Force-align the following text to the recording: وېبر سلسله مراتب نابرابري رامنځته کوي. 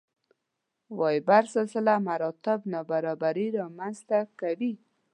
وېبر 0.99 1.43
سلسله 1.55 1.93
مراتب 2.07 2.59
نابرابري 2.73 3.47
رامنځته 3.59 4.19
کوي. 4.39 4.73